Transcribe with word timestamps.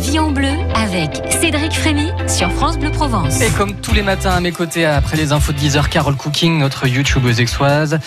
vie 0.00 0.18
en 0.18 0.30
bleu 0.30 0.48
avec 0.74 1.20
Cédric 1.40 1.72
Frémy 1.72 2.10
sur 2.26 2.50
France 2.52 2.78
Bleu 2.78 2.90
Provence. 2.90 3.40
Et 3.40 3.50
comme 3.50 3.74
tous 3.74 3.92
les 3.92 4.02
matins 4.02 4.30
à 4.30 4.40
mes 4.40 4.52
côtés, 4.52 4.84
après 4.86 5.16
les 5.16 5.32
infos 5.32 5.52
de 5.52 5.58
10h, 5.58 5.88
Carole 5.88 6.16
Cooking, 6.16 6.58
notre 6.58 6.86
youtubeuse 6.86 7.40
exoise. 7.40 7.98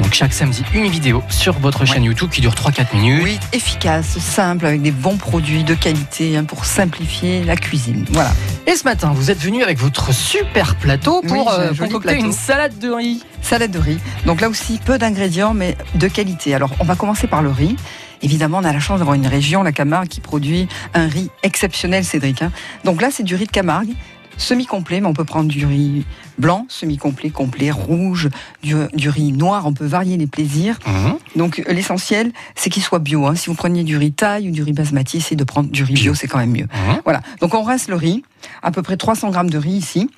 Donc 0.00 0.14
chaque 0.14 0.32
samedi, 0.32 0.62
une 0.72 0.86
vidéo 0.88 1.22
sur 1.28 1.58
votre 1.58 1.84
chaîne 1.84 2.04
YouTube 2.04 2.30
qui 2.30 2.40
dure 2.40 2.54
3-4 2.54 2.94
minutes. 2.96 3.22
Oui, 3.24 3.38
efficace, 3.52 4.18
simple, 4.18 4.66
avec 4.66 4.80
des 4.82 4.92
bons 4.92 5.16
produits 5.16 5.64
de 5.64 5.74
qualité 5.74 6.36
hein, 6.36 6.44
pour 6.44 6.64
simplifier 6.64 7.42
la 7.44 7.56
cuisine. 7.56 8.04
Voilà. 8.10 8.30
Et 8.66 8.74
ce 8.76 8.84
matin, 8.84 9.12
vous 9.14 9.30
êtes 9.30 9.40
venu 9.40 9.62
avec 9.62 9.78
votre 9.78 10.12
super 10.14 10.76
plateau 10.76 11.20
pour 11.26 11.46
Oui, 11.48 11.52
euh, 11.58 11.68
concocter 11.74 12.10
plateau. 12.12 12.26
une 12.26 12.32
salade 12.32 12.78
de 12.78 12.90
riz. 12.90 13.24
Salade 13.42 13.70
de 13.72 13.78
riz. 13.78 13.98
Donc 14.26 14.40
là 14.40 14.48
aussi, 14.48 14.78
peu 14.84 14.98
d'ingrédients, 14.98 15.54
mais 15.54 15.76
de 15.96 16.06
qualité. 16.08 16.54
Alors, 16.54 16.70
on 16.78 16.84
va 16.84 16.94
commencer 16.94 17.26
par 17.26 17.42
le 17.42 17.50
riz. 17.50 17.76
Évidemment, 18.22 18.58
on 18.58 18.64
a 18.64 18.72
la 18.72 18.80
chance 18.80 18.98
d'avoir 18.98 19.14
une 19.14 19.26
région, 19.26 19.62
la 19.62 19.72
Camargue, 19.72 20.08
qui 20.08 20.20
produit 20.20 20.68
un 20.94 21.06
riz 21.06 21.30
exceptionnel, 21.42 22.04
Cédric. 22.04 22.42
hein. 22.42 22.52
Donc 22.84 23.00
là, 23.00 23.08
c'est 23.10 23.22
du 23.22 23.34
riz 23.34 23.46
de 23.46 23.50
Camargue, 23.50 23.94
semi-complet, 24.40 25.00
mais 25.00 25.06
on 25.06 25.12
peut 25.12 25.24
prendre 25.24 25.48
du 25.48 25.64
riz 25.66 26.04
blanc, 26.38 26.66
semi-complet, 26.68 27.30
complet, 27.30 27.70
rouge, 27.70 28.28
du, 28.62 28.74
du 28.94 29.08
riz 29.08 29.32
noir. 29.32 29.66
On 29.66 29.72
peut 29.74 29.86
varier 29.86 30.16
les 30.16 30.26
plaisirs. 30.26 30.78
Mhm. 30.86 31.18
Donc 31.36 31.58
euh, 31.68 31.72
l'essentiel, 31.72 32.32
c'est 32.54 32.70
qu'il 32.70 32.82
soit 32.82 32.98
bio. 32.98 33.26
hein. 33.26 33.34
Si 33.34 33.46
vous 33.48 33.54
preniez 33.54 33.84
du 33.84 33.96
riz 33.96 34.12
taille 34.12 34.48
ou 34.48 34.52
du 34.52 34.62
riz 34.62 34.72
basmati, 34.72 35.18
essayez 35.18 35.36
de 35.36 35.44
prendre 35.44 35.70
du 35.70 35.84
riz 35.84 35.94
bio, 35.94 36.14
c'est 36.14 36.26
quand 36.28 36.38
même 36.38 36.52
mieux. 36.52 36.68
Mhm. 36.88 37.00
Voilà. 37.04 37.20
Donc 37.40 37.54
on 37.54 37.62
reste 37.62 37.88
le 37.88 37.96
riz, 37.96 38.22
à 38.62 38.70
peu 38.70 38.82
près 38.82 38.96
300 38.96 39.30
grammes 39.30 39.50
de 39.50 39.58
riz 39.58 39.72
ici. 39.76 40.08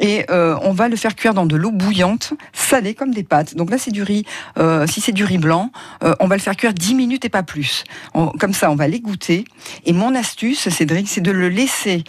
Et 0.00 0.26
euh, 0.30 0.56
on 0.62 0.70
va 0.72 0.86
le 0.88 0.94
faire 0.94 1.16
cuire 1.16 1.34
dans 1.34 1.44
de 1.44 1.56
l'eau 1.56 1.72
bouillante, 1.72 2.32
salée 2.52 2.94
comme 2.94 3.12
des 3.12 3.24
pâtes. 3.24 3.56
Donc 3.56 3.68
là, 3.68 3.78
c'est 3.78 3.90
du 3.90 4.04
riz. 4.04 4.24
euh, 4.56 4.86
si 4.86 5.00
c'est 5.00 5.10
du 5.10 5.24
riz 5.24 5.38
blanc, 5.38 5.72
euh, 6.04 6.14
on 6.20 6.28
va 6.28 6.36
le 6.36 6.40
faire 6.40 6.54
cuire 6.56 6.72
10 6.72 6.94
minutes 6.94 7.24
et 7.24 7.28
pas 7.28 7.42
plus. 7.42 7.82
On- 8.14 8.28
comme 8.28 8.52
ça, 8.52 8.70
on 8.70 8.76
va 8.76 8.86
l'égoutter. 8.86 9.44
Et 9.86 9.92
mon 9.92 10.14
astuce, 10.14 10.68
Cédric, 10.68 11.08
c'est 11.08 11.20
de 11.20 11.32
le 11.32 11.48
laisser 11.48 12.04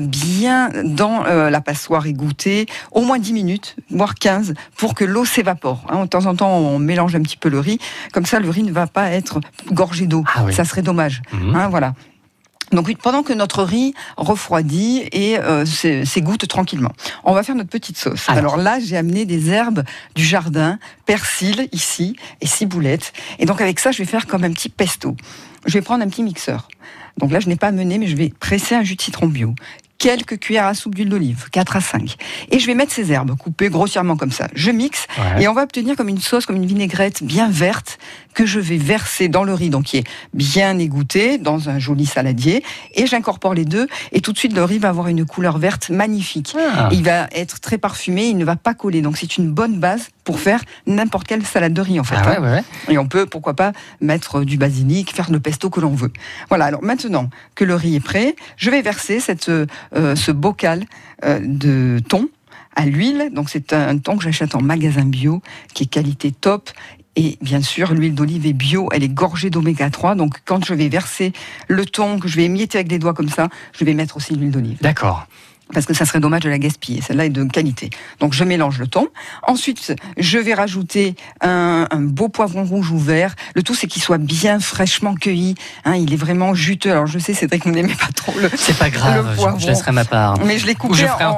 bien 0.00 0.70
dans 0.84 1.24
euh, 1.26 1.50
la 1.50 1.60
passoire 1.60 2.06
égouttée, 2.06 2.66
au 2.92 3.00
moins 3.02 3.18
10 3.18 3.32
minutes, 3.32 3.76
voire 3.90 4.14
15, 4.14 4.54
pour 4.76 4.94
que 4.94 5.04
l'eau 5.04 5.24
s'évapore. 5.24 5.84
hein. 5.88 6.02
de 6.04 6.08
temps 6.08 6.26
en 6.26 6.34
temps, 6.36 6.50
on 6.58 6.78
mélange 6.78 7.14
un 7.16 7.22
petit 7.22 7.36
peu 7.36 7.48
le 7.48 7.60
riz. 7.60 7.78
Comme 8.12 8.26
ça, 8.26 8.40
le 8.40 8.50
riz 8.50 8.62
ne 8.62 8.72
va 8.72 8.86
pas 8.86 9.10
être 9.10 9.40
gorgé 9.72 10.06
d'eau. 10.06 10.24
Ah 10.34 10.42
oui. 10.44 10.52
Ça 10.52 10.64
serait 10.64 10.82
dommage. 10.82 11.22
Mhm. 11.32 11.54
Hein, 11.56 11.68
voilà. 11.68 11.94
Donc 12.70 12.94
pendant 12.98 13.22
que 13.22 13.32
notre 13.32 13.62
riz 13.62 13.94
refroidit 14.18 15.08
et 15.12 15.38
euh, 15.38 15.64
s'é- 15.64 16.04
s'égoutte 16.04 16.46
tranquillement, 16.48 16.92
on 17.24 17.32
va 17.32 17.42
faire 17.42 17.54
notre 17.54 17.70
petite 17.70 17.96
sauce. 17.96 18.28
Alors. 18.28 18.52
Alors, 18.54 18.56
là, 18.58 18.78
j'ai 18.78 18.96
amené 18.98 19.24
des 19.24 19.48
herbes 19.48 19.84
du 20.14 20.22
jardin, 20.22 20.78
persil 21.06 21.68
ici 21.72 22.14
et 22.42 22.46
ciboulette. 22.46 23.14
Et 23.38 23.46
donc 23.46 23.62
avec 23.62 23.80
ça, 23.80 23.90
je 23.90 23.98
vais 23.98 24.04
faire 24.04 24.26
comme 24.26 24.44
un 24.44 24.52
petit 24.52 24.68
pesto. 24.68 25.16
Je 25.64 25.72
vais 25.72 25.80
prendre 25.80 26.04
un 26.04 26.08
petit 26.08 26.22
mixeur. 26.22 26.68
Donc 27.18 27.32
là, 27.32 27.40
je 27.40 27.48
n'ai 27.48 27.56
pas 27.56 27.70
mené, 27.72 27.98
mais 27.98 28.06
je 28.06 28.16
vais 28.16 28.32
presser 28.40 28.74
un 28.74 28.82
jus 28.82 28.96
de 28.96 29.02
citron 29.02 29.26
bio. 29.26 29.54
Quelques 29.98 30.38
cuillères 30.38 30.66
à 30.66 30.74
soupe 30.74 30.94
d'huile 30.94 31.08
d'olive, 31.08 31.48
4 31.50 31.74
à 31.76 31.80
5. 31.80 32.14
Et 32.52 32.60
je 32.60 32.66
vais 32.68 32.74
mettre 32.76 32.92
ces 32.92 33.10
herbes 33.10 33.36
coupées 33.36 33.68
grossièrement 33.68 34.16
comme 34.16 34.30
ça. 34.30 34.46
Je 34.54 34.70
mixe 34.70 35.06
Ouais. 35.18 35.42
et 35.42 35.48
on 35.48 35.54
va 35.54 35.64
obtenir 35.64 35.96
comme 35.96 36.08
une 36.08 36.20
sauce, 36.20 36.46
comme 36.46 36.54
une 36.54 36.66
vinaigrette 36.66 37.24
bien 37.24 37.50
verte 37.50 37.98
que 38.38 38.46
je 38.46 38.60
vais 38.60 38.76
verser 38.76 39.26
dans 39.26 39.42
le 39.42 39.52
riz, 39.52 39.68
donc 39.68 39.86
qui 39.86 39.96
est 39.96 40.04
bien 40.32 40.78
égoutté 40.78 41.38
dans 41.38 41.70
un 41.70 41.80
joli 41.80 42.06
saladier. 42.06 42.62
Et 42.94 43.08
j'incorpore 43.08 43.52
les 43.52 43.64
deux 43.64 43.88
et 44.12 44.20
tout 44.20 44.32
de 44.32 44.38
suite 44.38 44.54
le 44.54 44.62
riz 44.62 44.78
va 44.78 44.90
avoir 44.90 45.08
une 45.08 45.26
couleur 45.26 45.58
verte 45.58 45.90
magnifique. 45.90 46.54
Ah. 46.56 46.88
Il 46.92 47.02
va 47.02 47.26
être 47.32 47.58
très 47.58 47.78
parfumé, 47.78 48.28
il 48.28 48.36
ne 48.36 48.44
va 48.44 48.54
pas 48.54 48.74
coller. 48.74 49.02
Donc 49.02 49.16
c'est 49.16 49.38
une 49.38 49.50
bonne 49.50 49.80
base 49.80 50.10
pour 50.22 50.38
faire 50.38 50.62
n'importe 50.86 51.26
quelle 51.26 51.44
salade 51.44 51.72
de 51.72 51.80
riz 51.80 51.98
en 51.98 52.04
fait. 52.04 52.14
Ah 52.16 52.34
hein. 52.36 52.40
ouais, 52.40 52.48
ouais. 52.48 52.64
Et 52.88 52.96
on 52.96 53.08
peut, 53.08 53.26
pourquoi 53.26 53.54
pas, 53.54 53.72
mettre 54.00 54.44
du 54.44 54.56
basilic, 54.56 55.12
faire 55.12 55.32
le 55.32 55.40
pesto 55.40 55.68
que 55.68 55.80
l'on 55.80 55.96
veut. 55.96 56.12
Voilà, 56.48 56.66
alors 56.66 56.84
maintenant 56.84 57.30
que 57.56 57.64
le 57.64 57.74
riz 57.74 57.96
est 57.96 58.00
prêt, 58.00 58.36
je 58.56 58.70
vais 58.70 58.82
verser 58.82 59.18
cette, 59.18 59.48
euh, 59.48 59.66
ce 60.14 60.30
bocal 60.30 60.84
euh, 61.24 61.40
de 61.42 61.98
thon 62.08 62.28
à 62.76 62.86
l'huile. 62.86 63.30
Donc 63.32 63.50
c'est 63.50 63.72
un 63.72 63.98
thon 63.98 64.16
que 64.16 64.22
j'achète 64.22 64.54
en 64.54 64.62
magasin 64.62 65.06
bio, 65.06 65.42
qui 65.74 65.82
est 65.82 65.86
qualité 65.88 66.30
top. 66.30 66.70
Et 67.20 67.36
bien 67.42 67.60
sûr, 67.62 67.94
l'huile 67.94 68.14
d'olive 68.14 68.46
est 68.46 68.52
bio, 68.52 68.88
elle 68.92 69.02
est 69.02 69.08
gorgée 69.08 69.50
d'oméga 69.50 69.90
3. 69.90 70.14
Donc 70.14 70.36
quand 70.44 70.64
je 70.64 70.72
vais 70.72 70.88
verser 70.88 71.32
le 71.66 71.84
thon, 71.84 72.20
que 72.20 72.28
je 72.28 72.36
vais 72.36 72.44
émietter 72.44 72.78
avec 72.78 72.92
les 72.92 73.00
doigts 73.00 73.12
comme 73.12 73.28
ça, 73.28 73.48
je 73.72 73.84
vais 73.84 73.92
mettre 73.92 74.16
aussi 74.16 74.36
l'huile 74.36 74.52
d'olive 74.52 74.78
D'accord. 74.80 75.26
Parce 75.72 75.86
que 75.86 75.94
ça 75.94 76.04
serait 76.04 76.20
dommage 76.20 76.42
de 76.42 76.48
la 76.50 76.58
gaspiller. 76.58 77.00
Celle-là 77.00 77.26
est 77.26 77.30
de 77.30 77.44
qualité. 77.44 77.90
Donc 78.20 78.32
je 78.32 78.44
mélange 78.44 78.78
le 78.78 78.86
thon. 78.86 79.08
Ensuite, 79.46 79.94
je 80.16 80.38
vais 80.38 80.54
rajouter 80.54 81.14
un, 81.40 81.86
un 81.90 82.00
beau 82.00 82.28
poivron 82.28 82.64
rouge 82.64 82.90
ou 82.90 82.98
vert. 82.98 83.34
Le 83.54 83.62
tout, 83.62 83.74
c'est 83.74 83.86
qu'il 83.86 84.02
soit 84.02 84.18
bien 84.18 84.60
fraîchement 84.60 85.14
cueilli. 85.14 85.54
Hein, 85.84 85.96
il 85.96 86.12
est 86.12 86.16
vraiment 86.16 86.54
juteux. 86.54 86.90
Alors 86.90 87.06
je 87.06 87.18
sais, 87.18 87.34
Cédric, 87.34 87.64
vous 87.64 87.72
n'aimez 87.72 87.94
pas 87.94 88.08
trop 88.14 88.32
le... 88.40 88.50
C'est 88.56 88.76
pas 88.78 88.90
grave, 88.90 89.24
Le 89.26 89.32
je- 89.32 89.36
poivron. 89.36 89.58
je, 89.58 89.66
laisserai 89.66 89.92
ma 89.92 90.04
part. 90.04 90.38
Mais 90.44 90.58
je 90.58 90.66
l'ai 90.66 90.74
Ou 90.74 90.78
coupé 90.78 90.94
je 90.96 91.06
en, 91.06 91.32
en 91.32 91.36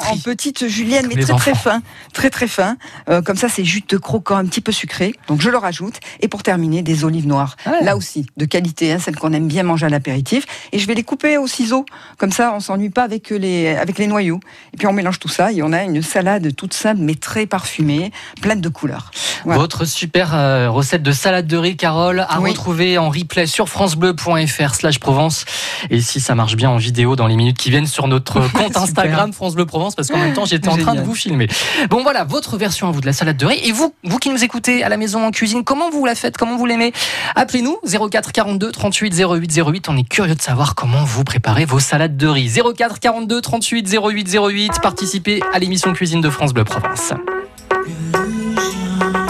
juliennes, 0.69 1.09
Comme 1.09 1.17
mais 1.17 1.23
très 1.23 1.37
très 1.37 1.55
fin, 1.55 1.83
très 2.13 2.31
très 2.31 2.49
fin. 2.49 2.77
Euh, 3.09 3.23
comme 3.23 3.37
ça, 3.37 3.49
c'est 3.49 3.65
juteux, 3.65 3.99
croquant, 3.99 4.37
un 4.37 4.45
petit 4.47 4.61
peu 4.61 4.73
sucré. 4.73 5.15
Donc 5.29 5.41
je 5.41 5.49
le 5.51 5.59
rajoute. 5.59 6.01
Et 6.21 6.29
pour 6.29 6.43
terminer, 6.43 6.83
des 6.83 7.05
olives 7.05 7.27
noires. 7.27 7.57
Ouais. 7.67 7.83
Là 7.85 7.97
aussi, 7.97 8.27
de 8.37 8.45
qualité, 8.45 8.93
hein, 8.93 8.99
celles 8.99 9.17
qu'on 9.17 9.33
aime 9.33 9.49
bien 9.49 9.63
manger 9.63 9.87
à 9.87 9.89
l'apéritif. 9.89 10.45
Et 10.73 10.79
je 10.79 10.87
vais 10.87 10.95
les 10.95 11.03
couper 11.03 11.39
au 11.39 11.47
ciseau. 11.47 11.85
Comme 12.19 12.33
ça, 12.33 12.53
on 12.55 12.61
s'ennuie 12.61 12.91
pas 12.91 13.03
avec 13.03 13.31
les 13.31 13.69
avec 13.77 13.99
les 13.99 14.07
Et 14.21 14.77
puis 14.77 14.87
on 14.87 14.93
mélange 14.93 15.19
tout 15.19 15.29
ça 15.29 15.53
et 15.53 15.63
on 15.63 15.73
a 15.73 15.83
une 15.83 16.03
salade 16.03 16.55
toute 16.55 16.75
simple 16.75 17.01
mais 17.01 17.15
très 17.15 17.47
parfumée, 17.47 18.13
pleine 18.41 18.61
de 18.61 18.69
couleurs. 18.69 19.11
Voilà. 19.45 19.59
Votre 19.61 19.85
super 19.87 20.35
euh, 20.35 20.69
recette 20.71 21.03
de 21.03 21.13
salade 21.13 21.47
de 21.47 21.57
riz, 21.57 21.77
Carole, 21.77 22.27
à 22.29 22.41
Oui. 22.41 22.51
retrouver 22.51 22.99
en 22.99 23.09
replay 23.09 23.47
sur 23.47 23.69
francebleu.fr 23.69 24.75
slash 24.75 24.99
Provence. 24.99 25.45
Et 25.91 26.01
si 26.01 26.21
ça 26.21 26.35
marche 26.35 26.57
bien 26.57 26.71
en 26.71 26.77
vidéo 26.77 27.17
dans 27.17 27.27
les 27.27 27.37
minutes 27.37 27.57
qui 27.57 27.71
viennent 27.71 27.87
sur 27.87 28.07
notre 28.09 28.41
compte. 28.53 28.77
Instagram 28.77 29.33
France 29.33 29.55
Bleu 29.55 29.67
Provence, 29.67 29.95
parce 29.95 30.09
qu'en 30.09 30.19
même 30.19 30.35
temps 30.35 30.45
j'étais 30.45 30.69
en 30.69 30.77
train 30.77 30.95
de 30.95 31.01
vous 31.01 31.15
filmer. 31.15 31.49
Bon 31.89 32.03
voilà, 32.03 32.25
votre 32.25 32.57
version 32.57 32.89
à 32.89 32.91
vous 32.91 33.01
de 33.01 33.07
la 33.07 33.13
salade 33.13 33.37
de 33.37 33.47
riz. 33.47 33.61
Et 33.65 33.73
vous, 33.73 33.95
vous 34.05 34.19
qui 34.19 34.29
nous 34.31 34.43
écoutez 34.45 34.83
à 34.85 34.89
la 34.89 34.97
maison 34.97 35.25
en 35.27 35.31
cuisine, 35.31 35.65
comment 35.65 35.91
vous 35.91 36.05
la 36.05 36.15
faites, 36.15 36.37
comment 36.37 36.57
vous 36.57 36.67
l'aimez? 36.67 36.93
Appelez-nous 37.37 37.79
04 38.11 38.33
42 38.33 38.71
38 38.73 39.15
08 39.19 39.61
08. 39.67 39.89
On 39.89 39.97
est 39.97 40.09
curieux 40.09 40.35
de 40.35 40.43
savoir 40.43 40.75
comment 40.75 41.05
vous 41.05 41.25
préparez 41.25 41.65
vos 41.65 41.79
salades 41.81 42.17
de 42.17 42.27
riz. 42.27 42.51
04 42.77 42.99
42 43.01 43.41
38 43.41 43.89
08 43.91 44.10
08. 44.13 44.81
Participez 44.83 45.41
à 45.53 45.59
l'émission 45.59 45.93
cuisine 45.93 46.21
de 46.21 46.31
France 46.31 46.53
Bleu 46.53 46.65
Provence. 46.65 47.13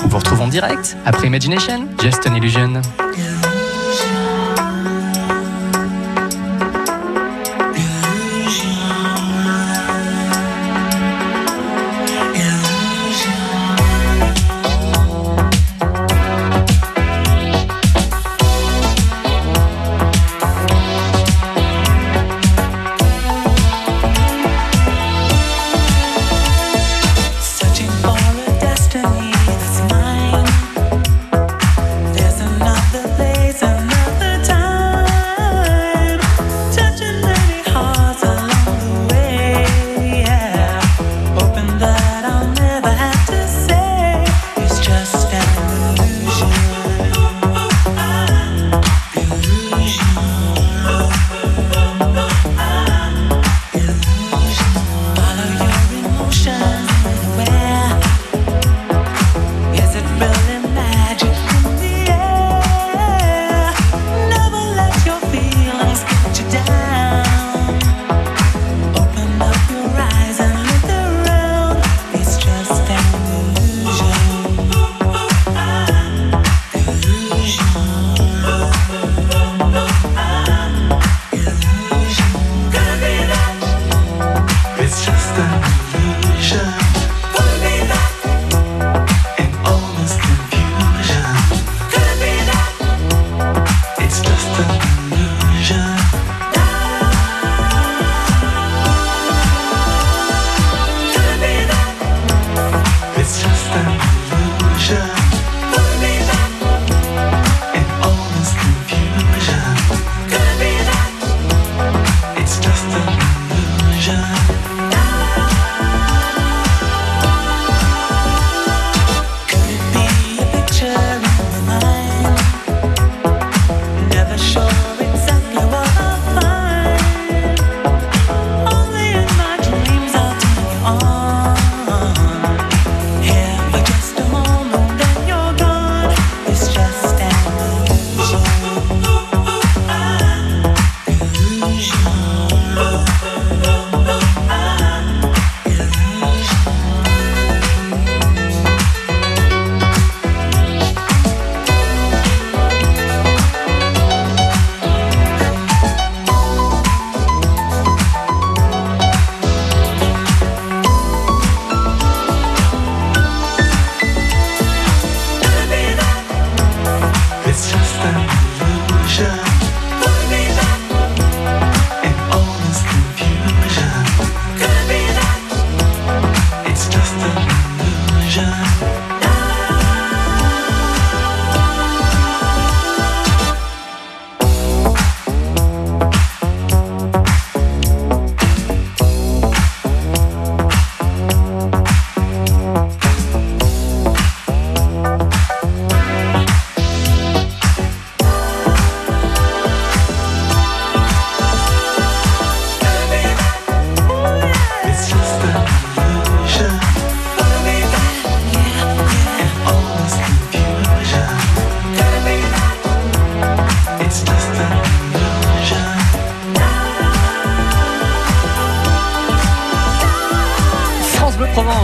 On 0.03 0.09
vous 0.09 0.19
retrouve 0.19 0.41
en 0.41 0.49
direct 0.49 0.97
après 1.05 1.27
Imagination, 1.27 1.87
Just 2.03 2.27
an 2.27 2.35
Illusion. 2.35 2.81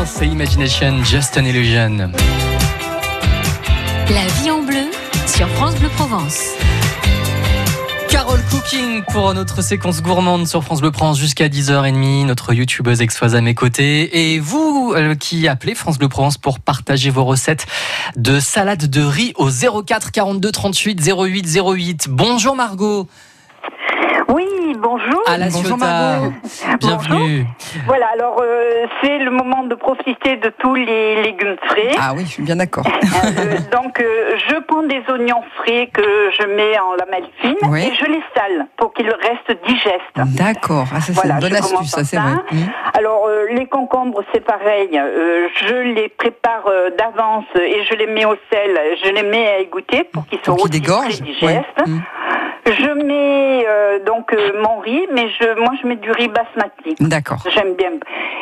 C'est 0.06 0.26
Imagination, 0.26 1.02
Just 1.04 1.36
an 1.36 1.44
Illusion. 1.44 2.10
La 4.08 4.26
vie 4.40 4.50
en 4.50 4.62
bleu 4.62 4.90
sur 5.26 5.48
France 5.48 5.74
Bleu 5.76 5.88
Provence. 5.96 6.40
Carole 8.08 8.40
Cooking 8.50 9.02
pour 9.12 9.34
notre 9.34 9.62
séquence 9.62 10.02
gourmande 10.02 10.46
sur 10.46 10.62
France 10.62 10.80
Bleu 10.80 10.92
Provence 10.92 11.18
jusqu'à 11.18 11.48
10h30. 11.48 12.26
Notre 12.26 12.52
youtubeuse 12.54 13.02
exoise 13.02 13.34
à 13.34 13.40
mes 13.40 13.54
côtés. 13.54 14.32
Et 14.32 14.38
vous 14.38 14.94
euh, 14.96 15.16
qui 15.16 15.48
appelez 15.48 15.74
France 15.74 15.98
Bleu 15.98 16.08
Provence 16.08 16.38
pour 16.38 16.60
partager 16.60 17.10
vos 17.10 17.24
recettes 17.24 17.66
de 18.16 18.38
salade 18.38 18.88
de 18.88 19.02
riz 19.02 19.32
au 19.36 19.50
04 19.50 20.12
42 20.12 20.52
38 20.52 21.00
08 21.04 21.58
08. 21.60 22.06
Bonjour 22.10 22.54
Margot. 22.54 23.08
Oui, 24.28 24.44
bonjour. 24.78 25.22
À 25.26 25.38
la 25.38 25.48
Bonjour. 25.48 25.78
Margot. 25.78 26.32
Bienvenue. 26.80 27.46
Voilà, 27.86 28.06
alors 28.14 28.40
euh, 28.42 28.86
c'est 29.00 29.18
le 29.18 29.30
moment 29.30 29.62
de 29.64 29.74
profiter 29.76 30.36
de 30.36 30.50
tous 30.58 30.74
les 30.74 31.22
légumes 31.22 31.56
frais. 31.66 31.90
Ah 32.00 32.12
oui, 32.14 32.22
je 32.26 32.30
suis 32.32 32.42
bien 32.42 32.56
d'accord. 32.56 32.84
Euh, 32.86 33.58
donc 33.72 34.00
euh, 34.00 34.36
je 34.48 34.56
prends 34.66 34.82
des 34.82 35.02
oignons 35.08 35.42
frais 35.56 35.88
que 35.92 36.02
je 36.38 36.44
mets 36.46 36.78
en 36.78 36.94
lamelles 36.96 37.28
fines 37.40 37.56
Oui. 37.70 37.84
et 37.86 37.94
je 37.94 38.04
les 38.06 38.22
sale 38.34 38.66
pour 38.76 38.92
qu'ils 38.94 39.10
restent 39.10 39.58
digestes. 39.66 40.36
D'accord. 40.36 40.86
Ah, 40.92 41.00
ça, 41.00 41.06
c'est 41.06 41.12
Voilà, 41.14 41.34
une 41.34 41.40
bonne 41.40 41.54
je 41.54 41.62
commence 41.62 41.72
astuce, 41.72 41.90
ça, 41.90 42.04
c'est 42.04 42.16
ça. 42.16 42.22
vrai. 42.22 42.32
Hum. 42.52 42.66
Alors 42.94 43.26
euh, 43.28 43.46
les 43.52 43.66
concombres 43.66 44.22
c'est 44.34 44.44
pareil, 44.44 44.90
euh, 44.98 45.48
je 45.66 45.74
les 45.94 46.08
prépare 46.08 46.64
euh, 46.66 46.90
d'avance 46.98 47.44
et 47.54 47.84
je 47.88 47.94
les 47.94 48.06
mets 48.06 48.24
au 48.24 48.34
sel, 48.52 48.78
je 49.04 49.10
les 49.10 49.22
mets 49.22 49.46
à 49.48 49.58
égoutter 49.60 50.04
pour 50.04 50.26
qu'ils 50.26 50.40
soient 50.44 50.54
aussi 50.54 50.80
très 50.82 51.08
digestes. 51.08 51.42
Ouais. 51.42 51.62
Hum. 51.86 52.02
Je 52.66 52.90
mets 53.04 53.64
euh, 53.68 54.00
donc 54.04 54.32
euh, 54.32 54.60
mon 54.60 54.80
riz, 54.80 55.06
mais 55.12 55.28
je, 55.30 55.54
moi 55.60 55.70
je 55.80 55.86
mets 55.86 55.96
du 55.96 56.10
riz 56.10 56.28
basmati. 56.28 56.96
D'accord. 56.98 57.38
J'aime 57.54 57.74
bien. 57.74 57.92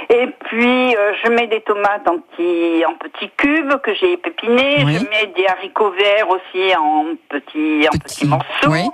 Et 0.09 0.27
puis, 0.47 0.97
euh, 0.97 1.13
je 1.23 1.31
mets 1.31 1.47
des 1.47 1.61
tomates 1.61 2.09
en 2.09 2.19
petits, 2.19 2.85
en 2.87 2.95
petits 2.95 3.31
cubes 3.37 3.75
que 3.83 3.95
j'ai 3.95 4.13
épépinés. 4.15 4.83
Oui. 4.87 4.95
Je 4.95 5.05
mets 5.05 5.33
des 5.37 5.47
haricots 5.47 5.91
verts 5.91 6.29
aussi 6.31 6.75
en 6.77 7.05
petits, 7.29 7.87
en 7.87 7.91
Petits, 7.99 8.01
petits 8.01 8.27
morceaux. 8.27 8.71
oui. 8.71 8.89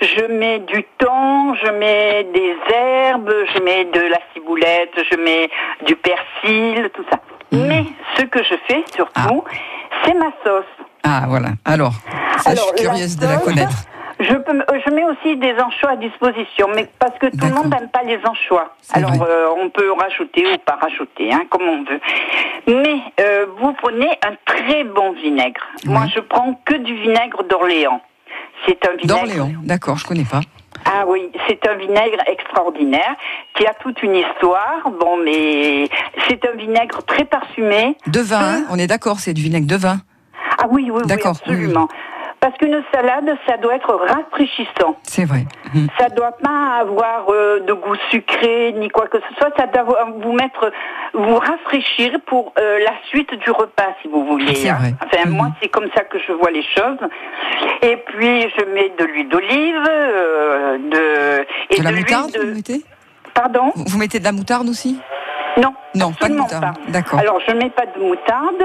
Je 0.00 0.26
mets 0.32 0.60
du 0.60 0.84
thon, 0.98 1.54
je 1.54 1.70
mets 1.72 2.24
des 2.32 2.54
herbes, 2.72 3.34
je 3.54 3.62
mets 3.62 3.84
de 3.86 4.00
la 4.00 4.18
ciboulette, 4.32 4.92
je 5.10 5.16
mets 5.16 5.50
du 5.86 5.96
persil, 5.96 6.88
tout 6.94 7.04
ça. 7.10 7.18
Mm. 7.50 7.66
Mais 7.66 7.84
ce 8.16 8.22
que 8.22 8.44
je 8.44 8.54
fais 8.68 8.84
surtout, 8.94 9.42
c'est 10.04 10.14
ma 10.14 10.30
sauce. 10.44 10.64
Ah, 11.02 11.24
voilà. 11.26 11.48
Alors, 11.64 11.94
ça, 12.38 12.50
Alors, 12.50 12.70
je 12.76 12.78
suis 12.78 12.86
curieuse 12.88 13.16
de 13.16 13.26
la 13.26 13.38
connaître. 13.38 13.86
Je, 14.20 14.34
peux, 14.34 14.52
je 14.84 14.90
mets 14.94 15.04
aussi 15.04 15.36
des 15.36 15.54
anchois 15.60 15.90
à 15.90 15.96
disposition, 15.96 16.66
mais 16.74 16.88
parce 16.98 17.16
que 17.18 17.26
tout 17.26 17.46
le 17.46 17.54
monde 17.54 17.70
n'aime 17.72 17.88
pas 17.88 18.02
les 18.02 18.18
anchois. 18.26 18.74
Alors 18.92 19.12
euh, 19.22 19.46
on 19.60 19.70
peut 19.70 19.92
rajouter 19.92 20.44
ou 20.54 20.58
pas 20.58 20.76
rajouter, 20.80 21.32
hein, 21.32 21.42
comme 21.50 21.62
on 21.62 21.84
veut. 21.84 22.00
Mais 22.66 23.00
euh, 23.20 23.46
vous 23.58 23.72
prenez 23.74 24.10
un 24.26 24.34
très 24.44 24.84
bon 24.84 25.12
vinaigre. 25.12 25.60
Moi, 25.84 26.02
Oui. 26.04 26.12
je 26.14 26.20
prends 26.20 26.54
que 26.64 26.74
du 26.74 26.94
vinaigre 26.96 27.44
d'Orléans. 27.44 28.00
C'est 28.66 28.84
un 28.88 28.96
vinaigre. 28.96 29.06
D'Orléans. 29.06 29.50
D'accord, 29.62 29.96
je 29.98 30.06
connais 30.06 30.24
pas. 30.24 30.40
Ah 30.84 31.04
oui, 31.06 31.30
c'est 31.46 31.66
un 31.68 31.74
vinaigre 31.74 32.18
extraordinaire 32.26 33.14
qui 33.54 33.66
a 33.66 33.74
toute 33.74 34.02
une 34.02 34.14
histoire. 34.16 34.82
Bon, 34.98 35.16
mais 35.24 35.88
c'est 36.28 36.44
un 36.46 36.56
vinaigre 36.56 37.02
très 37.04 37.24
parfumé. 37.24 37.96
De 38.06 38.20
vin, 38.20 38.38
hein 38.40 38.64
on 38.70 38.78
est 38.78 38.86
d'accord, 38.86 39.18
c'est 39.20 39.32
du 39.34 39.42
vinaigre 39.42 39.66
de 39.66 39.76
vin. 39.76 39.98
Ah 40.60 40.66
oui, 40.70 40.90
oui, 40.92 41.02
oui, 41.04 41.12
absolument. 41.24 41.88
Parce 42.40 42.56
qu'une 42.58 42.82
salade, 42.94 43.36
ça 43.48 43.56
doit 43.56 43.74
être 43.74 43.92
rafraîchissant. 43.94 44.96
C'est 45.02 45.24
vrai. 45.24 45.44
Hum. 45.74 45.88
Ça 45.98 46.08
doit 46.08 46.36
pas 46.42 46.78
avoir 46.80 47.26
euh, 47.30 47.60
de 47.60 47.72
goût 47.72 47.96
sucré 48.10 48.72
ni 48.76 48.88
quoi 48.88 49.06
que 49.08 49.18
ce 49.18 49.34
soit. 49.36 49.50
Ça 49.56 49.66
doit 49.66 50.06
vous 50.22 50.32
mettre, 50.32 50.70
vous 51.14 51.34
rafraîchir 51.36 52.12
pour 52.26 52.52
euh, 52.60 52.78
la 52.78 52.92
suite 53.08 53.34
du 53.34 53.50
repas, 53.50 53.88
si 54.02 54.08
vous 54.08 54.24
voulez. 54.24 54.54
C'est 54.54 54.68
hein. 54.68 54.76
vrai. 54.80 54.94
Enfin, 55.04 55.28
Mhm. 55.28 55.36
moi, 55.36 55.48
c'est 55.60 55.68
comme 55.68 55.88
ça 55.96 56.04
que 56.04 56.18
je 56.20 56.32
vois 56.32 56.50
les 56.52 56.62
choses. 56.62 56.98
Et 57.82 57.96
puis, 57.96 58.42
je 58.56 58.64
mets 58.72 58.92
de 58.98 59.04
l'huile 59.04 59.28
d'olive, 59.28 59.84
euh, 59.88 60.78
de 60.78 61.46
et 61.70 61.78
De 61.80 61.84
la 61.84 61.90
moutarde, 61.92 62.30
de- 62.32 62.40
vous 62.40 62.54
mettez? 62.54 62.84
Pardon? 63.34 63.72
Vous 63.74 63.98
mettez 63.98 64.20
de 64.20 64.24
la 64.24 64.32
moutarde 64.32 64.68
aussi? 64.68 64.98
Non. 65.56 65.74
Non, 65.96 66.12
pas 66.12 66.28
de 66.28 66.34
moutarde. 66.34 66.76
D'accord. 66.88 67.18
Alors, 67.18 67.40
je 67.46 67.52
mets 67.52 67.70
pas 67.70 67.86
de 67.86 67.98
moutarde. 68.00 68.62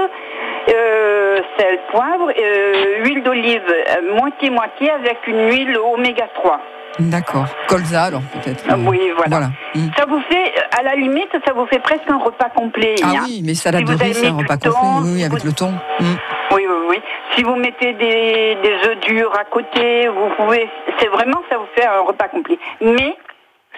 Sel, 1.58 1.78
poivre, 1.90 2.30
euh, 2.38 3.04
huile 3.04 3.22
d'olive 3.22 3.62
euh, 3.68 4.14
moitié-moitié 4.18 4.90
avec 4.90 5.18
une 5.26 5.48
huile 5.50 5.76
oméga 5.78 6.26
3. 6.34 6.60
D'accord. 7.00 7.46
Colza, 7.66 8.04
alors, 8.04 8.22
peut-être. 8.32 8.64
Euh, 8.70 8.76
oui, 8.86 9.00
voilà. 9.16 9.48
Hum. 9.74 9.90
Ça 9.96 10.04
vous 10.06 10.20
fait, 10.30 10.54
à 10.78 10.82
la 10.84 10.94
limite, 10.94 11.30
ça 11.44 11.52
vous 11.52 11.66
fait 11.66 11.80
presque 11.80 12.08
un 12.08 12.18
repas 12.18 12.50
complet. 12.50 12.94
Ah 13.02 13.08
hein. 13.16 13.20
oui, 13.24 13.42
mais 13.44 13.54
salade 13.54 13.84
Si 13.88 13.94
de 13.96 14.00
riz, 14.02 14.14
c'est 14.14 14.28
un 14.28 14.36
repas 14.36 14.56
complet. 14.56 14.70
Oui, 14.80 15.00
oui, 15.12 15.18
si 15.18 15.24
avec 15.24 15.40
vous- 15.40 15.46
le 15.46 15.52
thon. 15.52 15.72
Hum. 16.00 16.16
Oui, 16.52 16.62
oui, 16.68 16.76
oui. 16.90 17.00
Si 17.34 17.42
vous 17.42 17.56
mettez 17.56 17.94
des, 17.94 18.56
des 18.62 18.74
œufs 18.88 19.00
durs 19.00 19.32
à 19.36 19.44
côté, 19.44 20.06
vous 20.06 20.28
pouvez. 20.36 20.68
C'est 21.00 21.08
vraiment, 21.08 21.42
ça 21.50 21.58
vous 21.58 21.66
fait 21.74 21.84
un 21.84 22.00
repas 22.02 22.28
complet. 22.28 22.58
Mais 22.80 23.16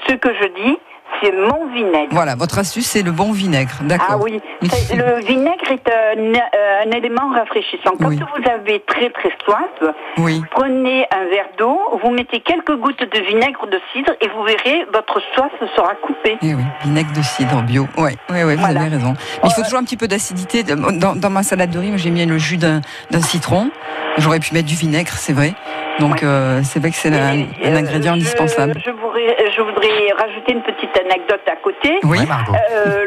ce 0.07 0.13
que 0.13 0.29
je 0.35 0.49
dis, 0.49 0.79
c'est 1.23 1.33
mon 1.33 1.67
vinaigre. 1.73 2.09
Voilà, 2.11 2.35
votre 2.35 2.59
astuce, 2.59 2.87
c'est 2.87 3.03
le 3.03 3.11
bon 3.13 3.33
vinaigre. 3.33 3.73
D'accord. 3.83 4.07
Ah 4.11 4.17
oui, 4.19 4.41
le 4.63 5.21
vinaigre 5.25 5.71
est 5.71 5.89
un, 5.89 6.19
euh, 6.19 6.83
un 6.87 6.91
élément 6.91 7.31
rafraîchissant. 7.33 7.93
Quand 7.99 8.09
Oui. 8.09 8.19
vous 8.19 8.51
avez 8.51 8.81
très 8.81 9.11
très 9.11 9.31
soif, 9.45 9.93
Oui. 10.19 10.43
prenez 10.51 11.07
un 11.11 11.25
verre 11.31 11.49
d'eau, 11.59 11.81
vous 12.03 12.11
mettez 12.11 12.41
quelques 12.41 12.77
gouttes 12.77 13.01
de 13.01 13.21
vinaigre 13.21 13.67
de 13.67 13.81
cidre 13.93 14.13
et 14.21 14.29
vous 14.29 14.43
verrez, 14.43 14.85
votre 14.93 15.21
soif 15.35 15.53
sera 15.75 15.95
coupée. 15.97 16.37
Eh 16.43 16.55
oui, 16.55 16.63
vinaigre 16.85 17.13
de 17.17 17.23
cidre 17.23 17.63
bio. 17.63 17.87
Ouais, 17.97 18.15
ouais, 18.31 18.45
ouais, 18.45 18.55
vous 18.57 18.61
Voilà. 18.61 18.81
avez 18.83 18.91
raison. 18.97 19.15
Mais 19.43 19.49
il 19.49 19.53
faut 19.55 19.63
toujours 19.63 19.79
un 19.79 19.85
petit 19.85 19.97
peu 19.97 20.09
d'acidité. 20.09 20.63
Dans, 20.65 21.15
dans 21.17 21.31
ma 21.31 21.43
salade 21.43 21.71
de 21.71 21.79
riz, 21.79 21.93
j'ai 21.97 22.11
mis 22.11 22.25
le 22.27 22.39
jus 22.39 22.57
d'un 22.59 22.81
citron. 23.21 23.71
J'aurais 24.19 24.41
pu 24.41 24.55
mettre 24.55 24.67
du 24.69 24.75
vinaigre, 24.75 25.13
c'est 25.13 25.33
vrai. 25.33 25.55
Donc, 25.99 26.23
euh, 26.23 26.61
c'est 26.63 26.79
vrai 26.81 26.91
que 26.91 26.97
c'est 26.97 27.09
un, 27.15 27.33
Et, 27.35 27.47
un 27.65 27.75
euh, 27.75 27.79
ingrédient 27.79 28.13
je- 28.13 28.17
indispensable. 28.21 28.75
Je, 28.85 28.91
voudrais, 28.91 29.37
je 29.57 29.61
voudrais 29.63 30.13
rajouter 30.19 30.53
une 30.53 30.63
petite 30.63 30.97
anecdote 30.99 31.41
à 31.51 31.57
côté. 31.57 31.99
Oui. 32.05 32.19
Ouais, 32.21 32.27
Margot. 32.27 32.53
Euh, 32.55 33.05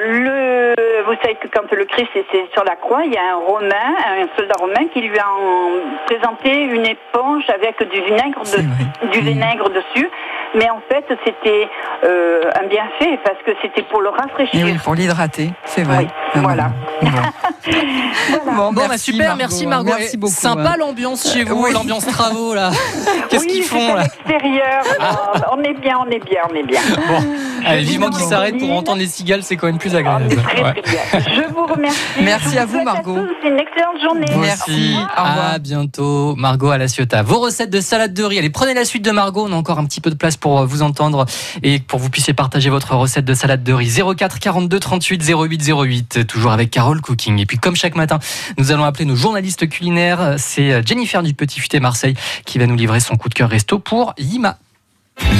le, 0.75 1.03
vous 1.05 1.13
savez 1.21 1.35
que 1.35 1.47
quand 1.47 1.71
le 1.71 1.85
Christ 1.85 2.09
était 2.15 2.47
sur 2.53 2.63
la 2.63 2.75
croix, 2.75 3.03
il 3.05 3.13
y 3.13 3.17
a 3.17 3.33
un 3.33 3.35
Romain, 3.35 3.95
un 4.07 4.27
soldat 4.37 4.55
romain, 4.59 4.87
qui 4.93 5.01
lui 5.01 5.17
a 5.19 5.25
en- 5.27 6.05
présenté 6.05 6.63
une 6.63 6.85
éponge 6.85 7.43
avec 7.49 7.77
du 7.89 8.01
vinaigre, 8.01 8.41
de- 8.43 9.07
du 9.11 9.19
vinaigre 9.19 9.69
dessus. 9.69 10.09
Mais 10.55 10.67
en 10.71 10.81
fait, 10.91 11.05
c'était 11.25 11.69
euh, 12.03 12.41
un 12.59 12.65
bienfait 12.67 13.19
parce 13.23 13.37
que 13.45 13.51
c'était 13.61 13.83
pour 13.83 14.01
le 14.01 14.09
Et 14.09 14.19
rafraîchir. 14.21 14.59
Eh 14.61 14.63
oui, 14.71 14.77
pour 14.83 14.95
l'hydrater, 14.95 15.51
c'est 15.65 15.83
vrai. 15.83 15.97
Oui, 15.99 16.07
Ah, 16.33 16.39
voilà. 16.41 16.71
Bon. 17.03 17.09
Voilà. 17.65 18.43
Bon, 18.55 18.73
Bon, 18.73 18.87
bah 18.87 18.97
super, 18.97 19.35
merci 19.35 19.65
Margot. 19.67 19.91
Merci 19.97 20.17
beaucoup. 20.17 20.33
Sympa 20.33 20.71
hein. 20.73 20.75
l'ambiance 20.79 21.31
chez 21.31 21.43
vous, 21.43 21.63
oui. 21.65 21.73
l'ambiance 21.73 22.05
travaux 22.05 22.53
là. 22.53 22.71
Qu'est-ce 23.29 23.45
oui, 23.45 23.51
qu'ils 23.51 23.63
font 23.63 23.93
à 23.93 23.97
là 23.97 24.03
l'extérieur. 24.03 24.83
Euh, 25.01 25.39
on 25.51 25.61
est 25.63 25.73
bien, 25.79 25.97
on 26.05 26.09
est 26.09 26.23
bien, 26.23 26.41
on 26.49 26.55
est 26.55 26.63
bien. 26.63 26.81
Bon, 27.07 27.23
allez, 27.65 27.83
vivement 27.83 28.09
qu'ils 28.09 28.25
s'arrêtent 28.25 28.57
pour 28.57 28.71
entendre 28.71 28.99
les 28.99 29.07
cigales, 29.07 29.43
c'est 29.43 29.55
quand 29.55 29.67
même 29.67 29.77
plus 29.77 29.95
agréable. 29.95 30.25
est 30.31 30.35
très 30.35 30.63
Ouais. 30.63 30.81
très 30.81 30.91
bien. 30.91 31.01
Je 31.35 31.53
vous 31.53 31.65
remercie. 31.65 31.99
Merci 32.21 32.49
Je 32.53 32.57
à 32.59 32.65
vous, 32.65 32.81
Margot. 32.83 33.15
tous 33.15 33.47
une 33.47 33.59
excellente 33.59 34.01
journée. 34.01 34.25
Merci. 34.37 34.95
Au 35.17 35.21
revoir. 35.23 35.53
À 35.53 35.59
bientôt, 35.59 36.35
Margot 36.35 36.69
à 36.69 36.77
la 36.77 36.87
Ciotat. 36.87 37.23
Vos 37.23 37.39
recettes 37.39 37.69
de 37.69 37.81
salade 37.81 38.13
de 38.13 38.23
riz. 38.23 38.39
Allez, 38.39 38.49
prenez 38.49 38.73
la 38.73 38.85
suite 38.85 39.03
de 39.03 39.11
Margot. 39.11 39.45
On 39.47 39.53
a 39.53 39.55
encore 39.55 39.79
un 39.79 39.85
petit 39.85 40.01
peu 40.01 40.09
de 40.09 40.15
place 40.15 40.37
pour 40.37 40.59
euh, 40.59 40.65
vous 40.65 40.81
entendre 40.81 41.25
et 41.63 41.79
pour 41.79 41.99
que 41.99 42.03
vous 42.03 42.09
puissiez 42.09 42.33
partager 42.33 42.69
votre 42.69 42.95
recette 42.95 43.25
de 43.25 43.33
salade 43.33 43.63
de 43.63 43.73
riz. 43.73 43.99
04 44.15 44.39
42 44.39 44.79
38 44.79 45.23
08 45.29 45.71
08. 45.73 46.27
Toujours 46.27 46.51
avec 46.51 46.71
Carole 46.71 47.01
Cooking. 47.01 47.37
Et 47.49 47.53
puis, 47.53 47.57
comme 47.57 47.75
chaque 47.75 47.95
matin, 47.95 48.19
nous 48.59 48.71
allons 48.71 48.83
appeler 48.83 49.05
nos 49.05 49.15
journalistes 49.15 49.67
culinaires. 49.67 50.35
C'est 50.37 50.71
euh, 50.71 50.83
Jennifer 50.85 51.23
du 51.23 51.33
Petit 51.33 51.59
Futé 51.59 51.79
Marseille 51.79 52.13
qui 52.45 52.59
va 52.59 52.67
nous 52.67 52.75
livrer 52.75 52.99
son 52.99 53.15
coup 53.15 53.27
de 53.27 53.33
cœur 53.33 53.49
resto 53.49 53.79
pour 53.79 54.13
Yima. 54.19 54.59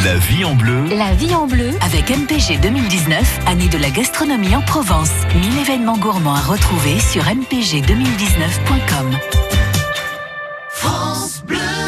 La 0.03 0.17
vie 0.17 0.43
en 0.43 0.55
bleu, 0.55 0.85
La 0.89 1.13
vie 1.13 1.35
en 1.35 1.45
bleu 1.45 1.69
Avec 1.81 2.09
MPG 2.09 2.59
2019, 2.61 3.41
année 3.45 3.69
de 3.69 3.77
la 3.77 3.91
gastronomie 3.91 4.55
en 4.55 4.61
Provence. 4.61 5.11
1000 5.35 5.59
événements 5.59 5.97
gourmands 5.97 6.33
à 6.33 6.41
retrouver 6.41 6.99
sur 6.99 7.23
mpg2019.com. 7.25 9.15
France 10.71 11.43
Bleu 11.45 11.78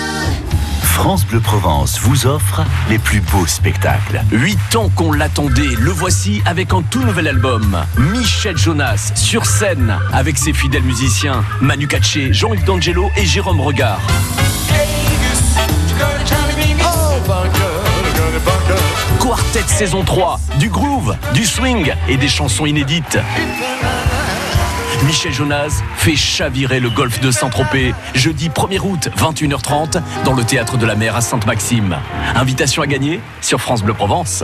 Provence 1.44 2.00
vous 2.00 2.28
offre 2.28 2.62
les 2.88 3.00
plus 3.00 3.22
beaux 3.22 3.48
spectacles. 3.48 4.22
Huit 4.32 4.76
ans 4.76 4.90
qu'on 4.96 5.12
l'attendait, 5.12 5.76
le 5.80 5.90
voici 5.90 6.44
avec 6.46 6.74
un 6.74 6.84
tout 6.84 7.02
nouvel 7.02 7.28
album. 7.28 7.76
Michel 7.98 8.56
Jonas 8.56 9.12
sur 9.16 9.48
scène 9.48 9.98
avec 10.14 10.38
ses 10.38 10.54
fidèles 10.54 10.84
musiciens 10.84 11.44
Manu 11.60 11.88
Katché, 11.88 12.32
Jean-Luc 12.32 12.64
D'Angelo 12.66 13.10
et 13.18 13.26
Jérôme 13.26 13.62
Regard. 13.62 14.00
Quartet 19.20 19.64
saison 19.66 20.04
3, 20.04 20.40
du 20.60 20.70
groove, 20.70 21.18
du 21.34 21.46
swing 21.46 21.92
et 22.10 22.18
des 22.18 22.30
chansons 22.30 22.68
inédites. 22.68 23.18
Michel 25.06 25.34
Jonas 25.34 25.82
fait 25.96 26.16
chavirer 26.16 26.80
le 26.80 26.90
golfe 26.90 27.20
de 27.22 27.32
Saint-Tropez, 27.32 27.94
jeudi 28.14 28.50
1er 28.50 28.80
août, 28.80 29.10
21h30, 29.18 30.02
dans 30.24 30.34
le 30.34 30.44
théâtre 30.44 30.78
de 30.78 30.86
la 30.86 30.96
mer 30.96 31.16
à 31.16 31.22
Sainte-Maxime. 31.22 31.98
Invitation 32.36 32.84
à 32.84 32.88
gagner 32.88 33.20
sur 33.42 33.60
France 33.62 33.82
Bleu 33.82 33.94
Provence. 33.94 34.44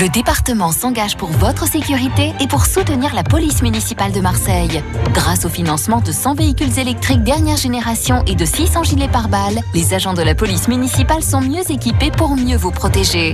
Le 0.00 0.08
département 0.08 0.72
s'engage 0.72 1.18
pour 1.18 1.28
votre 1.28 1.68
sécurité 1.68 2.32
et 2.40 2.46
pour 2.46 2.64
soutenir 2.64 3.14
la 3.14 3.22
police 3.22 3.60
municipale 3.60 4.12
de 4.12 4.20
Marseille. 4.22 4.82
Grâce 5.12 5.44
au 5.44 5.50
financement 5.50 6.00
de 6.00 6.10
100 6.10 6.36
véhicules 6.36 6.78
électriques 6.78 7.22
dernière 7.22 7.58
génération 7.58 8.24
et 8.26 8.34
de 8.34 8.46
600 8.46 8.84
gilets 8.84 9.08
pare-balles, 9.08 9.60
les 9.74 9.92
agents 9.92 10.14
de 10.14 10.22
la 10.22 10.34
police 10.34 10.68
municipale 10.68 11.22
sont 11.22 11.42
mieux 11.42 11.70
équipés 11.70 12.10
pour 12.10 12.34
mieux 12.34 12.56
vous 12.56 12.70
protéger. 12.70 13.32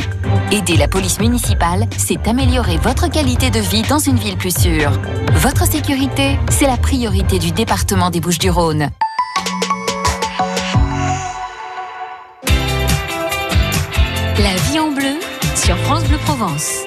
Aider 0.51 0.77
la 0.77 0.89
police 0.89 1.21
municipale, 1.21 1.87
c'est 1.97 2.27
améliorer 2.27 2.79
votre 2.79 3.09
qualité 3.09 3.51
de 3.51 3.61
vie 3.61 3.83
dans 3.83 4.01
une 4.01 4.17
ville 4.17 4.37
plus 4.37 4.59
sûre. 4.59 4.91
Votre 5.35 5.71
sécurité, 5.71 6.37
c'est 6.51 6.67
la 6.67 6.79
priorité 6.79 7.39
du 7.39 7.53
département 7.53 8.11
des 8.11 8.19
Bouches-du-Rhône. 8.19 8.91
La 14.39 14.57
vie 14.69 14.81
en 14.81 14.91
bleu 14.91 15.26
sur 15.67 15.77
France 15.79 16.05
Bleu 16.05 16.19
Provence. 16.19 16.85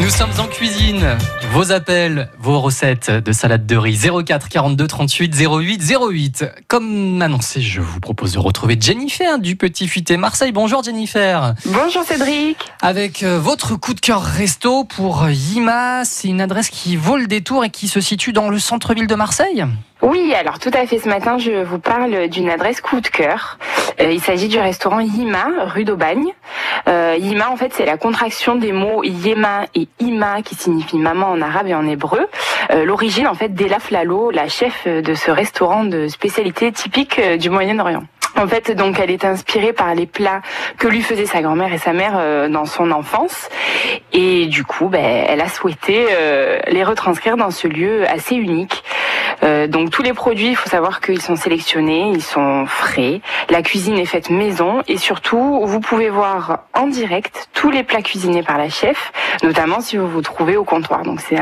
Nous 0.00 0.10
sommes 0.10 0.30
en 0.38 0.46
cuisine. 0.46 1.16
Vos 1.50 1.72
appels, 1.72 2.28
vos 2.38 2.60
recettes 2.60 3.10
de 3.10 3.32
salade 3.32 3.66
de 3.66 3.76
riz 3.76 3.98
04 4.24 4.48
42 4.48 4.86
38 4.86 5.34
08 5.34 5.96
08. 6.12 6.44
Comme 6.68 7.20
annoncé, 7.20 7.60
je 7.60 7.80
vous 7.80 7.98
propose 7.98 8.34
de 8.34 8.38
retrouver 8.38 8.76
Jennifer 8.80 9.40
du 9.40 9.56
Petit 9.56 9.88
Futé 9.88 10.16
Marseille. 10.18 10.52
Bonjour 10.52 10.84
Jennifer. 10.84 11.54
Bonjour 11.64 12.04
Cédric. 12.04 12.58
Avec 12.80 13.24
euh, 13.24 13.40
votre 13.40 13.74
coup 13.74 13.92
de 13.92 14.00
cœur 14.00 14.22
resto 14.22 14.84
pour 14.84 15.28
Yima, 15.28 16.04
c'est 16.04 16.28
une 16.28 16.40
adresse 16.40 16.70
qui 16.70 16.94
vaut 16.94 17.16
le 17.16 17.26
détour 17.26 17.64
et 17.64 17.70
qui 17.70 17.88
se 17.88 18.00
situe 18.00 18.32
dans 18.32 18.50
le 18.50 18.60
centre-ville 18.60 19.08
de 19.08 19.16
Marseille. 19.16 19.64
Oui, 20.02 20.34
alors 20.34 20.58
tout 20.58 20.70
à 20.74 20.86
fait. 20.86 20.98
Ce 20.98 21.08
matin, 21.08 21.38
je 21.38 21.62
vous 21.62 21.78
parle 21.78 22.28
d'une 22.28 22.50
adresse 22.50 22.80
coup 22.82 23.00
de 23.00 23.08
cœur. 23.08 23.58
Euh, 24.00 24.10
il 24.12 24.20
s'agit 24.20 24.48
du 24.48 24.58
restaurant 24.58 25.00
Yima, 25.00 25.46
rue 25.64 25.84
d'Aubagne. 25.84 26.32
Euh, 26.86 27.16
Yima, 27.18 27.50
en 27.50 27.56
fait, 27.56 27.72
c'est 27.72 27.86
la 27.86 27.96
contraction 27.96 28.56
des 28.56 28.72
mots 28.72 29.02
Yema 29.02 29.64
et 29.74 29.88
Ima, 30.00 30.42
qui 30.42 30.54
signifie 30.54 30.98
maman 30.98 31.30
en 31.30 31.40
arabe 31.40 31.68
et 31.68 31.74
en 31.74 31.86
hébreu. 31.86 32.26
Euh, 32.70 32.84
L'origine, 32.84 33.26
en 33.26 33.34
fait, 33.34 33.54
d'Ela 33.54 33.78
Flalo, 33.78 34.30
la 34.30 34.48
chef 34.48 34.86
de 34.86 35.14
ce 35.14 35.30
restaurant 35.30 35.84
de 35.84 36.08
spécialité 36.08 36.70
typique 36.72 37.18
euh, 37.18 37.38
du 37.38 37.48
Moyen-Orient. 37.48 38.02
En 38.38 38.46
fait, 38.46 38.70
donc, 38.72 39.00
elle 39.00 39.10
est 39.10 39.24
inspirée 39.24 39.72
par 39.72 39.94
les 39.94 40.04
plats 40.04 40.42
que 40.76 40.86
lui 40.88 41.00
faisaient 41.00 41.24
sa 41.24 41.40
grand-mère 41.40 41.72
et 41.72 41.78
sa 41.78 41.94
mère 41.94 42.16
euh, 42.18 42.48
dans 42.48 42.66
son 42.66 42.90
enfance. 42.90 43.48
Et 44.12 44.44
du 44.46 44.62
coup, 44.62 44.88
ben, 44.88 45.24
elle 45.26 45.40
a 45.40 45.48
souhaité 45.48 46.06
euh, 46.10 46.58
les 46.68 46.84
retranscrire 46.84 47.38
dans 47.38 47.50
ce 47.50 47.66
lieu 47.66 48.04
assez 48.10 48.34
unique. 48.34 48.84
Euh, 49.46 49.66
donc 49.68 49.90
tous 49.90 50.02
les 50.02 50.12
produits, 50.12 50.48
il 50.48 50.56
faut 50.56 50.68
savoir 50.68 51.00
qu'ils 51.00 51.22
sont 51.22 51.36
sélectionnés, 51.36 52.10
ils 52.12 52.22
sont 52.22 52.66
frais. 52.66 53.20
La 53.48 53.62
cuisine 53.62 53.96
est 53.96 54.04
faite 54.06 54.28
maison 54.30 54.82
et 54.88 54.96
surtout, 54.96 55.60
vous 55.64 55.80
pouvez 55.80 56.10
voir 56.10 56.64
en 56.74 56.86
direct 56.88 57.48
tous 57.52 57.70
les 57.70 57.84
plats 57.84 58.02
cuisinés 58.02 58.42
par 58.42 58.58
la 58.58 58.68
chef, 58.68 59.12
notamment 59.42 59.80
si 59.80 59.96
vous 59.96 60.08
vous 60.08 60.22
trouvez 60.22 60.56
au 60.56 60.64
comptoir. 60.64 61.02
Donc 61.04 61.20
c'est 61.20 61.38